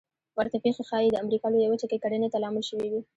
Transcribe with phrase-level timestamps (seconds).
[0.37, 3.01] ورته پېښې ښایي د امریکا لویه وچه کې کرنې ته لامل شوې وي